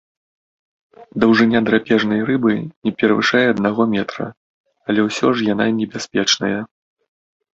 Даўжыня 1.23 1.59
драпежнай 1.67 2.21
рыбы 2.29 2.51
не 2.87 2.91
перавышае 3.01 3.43
аднаго 3.49 3.81
метра, 3.95 4.25
але 4.89 4.99
ўсё 5.09 5.27
ж 5.37 5.51
яна 5.53 5.65
небяспечная. 5.81 6.57